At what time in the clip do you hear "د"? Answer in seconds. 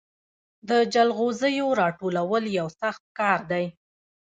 0.69-0.71